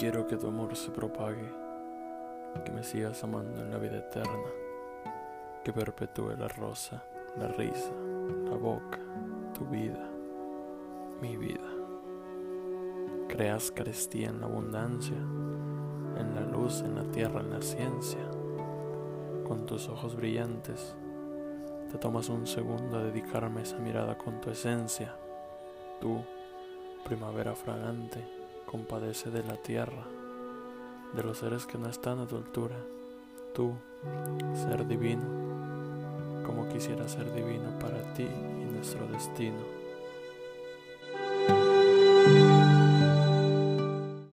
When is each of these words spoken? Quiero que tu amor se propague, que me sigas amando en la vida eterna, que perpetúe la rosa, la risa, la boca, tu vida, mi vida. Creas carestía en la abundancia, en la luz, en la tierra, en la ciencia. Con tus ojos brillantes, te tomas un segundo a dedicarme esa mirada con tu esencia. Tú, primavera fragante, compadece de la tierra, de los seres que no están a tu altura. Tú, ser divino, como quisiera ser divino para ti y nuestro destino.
Quiero 0.00 0.26
que 0.26 0.38
tu 0.38 0.46
amor 0.46 0.74
se 0.76 0.90
propague, 0.90 1.52
que 2.64 2.72
me 2.72 2.82
sigas 2.82 3.22
amando 3.22 3.60
en 3.60 3.70
la 3.70 3.76
vida 3.76 3.98
eterna, 3.98 4.48
que 5.62 5.74
perpetúe 5.74 6.36
la 6.38 6.48
rosa, 6.48 7.04
la 7.36 7.48
risa, 7.48 7.92
la 8.46 8.56
boca, 8.56 8.98
tu 9.52 9.66
vida, 9.66 10.08
mi 11.20 11.36
vida. 11.36 11.68
Creas 13.28 13.70
carestía 13.70 14.30
en 14.30 14.40
la 14.40 14.46
abundancia, 14.46 15.18
en 15.18 16.34
la 16.34 16.46
luz, 16.50 16.80
en 16.80 16.94
la 16.94 17.04
tierra, 17.12 17.40
en 17.40 17.50
la 17.50 17.60
ciencia. 17.60 18.26
Con 19.46 19.66
tus 19.66 19.86
ojos 19.90 20.16
brillantes, 20.16 20.96
te 21.92 21.98
tomas 21.98 22.30
un 22.30 22.46
segundo 22.46 22.96
a 22.96 23.02
dedicarme 23.02 23.60
esa 23.60 23.76
mirada 23.76 24.16
con 24.16 24.40
tu 24.40 24.48
esencia. 24.48 25.14
Tú, 26.00 26.24
primavera 27.04 27.54
fragante, 27.54 28.40
compadece 28.70 29.30
de 29.30 29.42
la 29.42 29.56
tierra, 29.56 30.04
de 31.12 31.24
los 31.24 31.38
seres 31.38 31.66
que 31.66 31.76
no 31.76 31.88
están 31.88 32.20
a 32.20 32.28
tu 32.28 32.36
altura. 32.36 32.76
Tú, 33.52 33.72
ser 34.54 34.86
divino, 34.86 35.24
como 36.46 36.68
quisiera 36.68 37.08
ser 37.08 37.34
divino 37.34 37.76
para 37.80 38.14
ti 38.14 38.22
y 38.22 38.72
nuestro 38.72 39.08
destino. 39.08 39.79